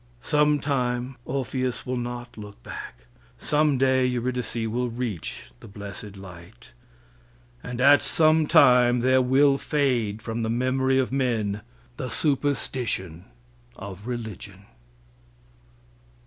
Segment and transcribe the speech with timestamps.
[0.23, 3.05] Some time Orpheus will not look back.
[3.37, 6.71] Some day Eurydice will reach the blessed light,
[7.61, 11.61] and at some time there will fade from the memory of men
[11.97, 13.25] the superstition
[13.75, 14.65] of religion.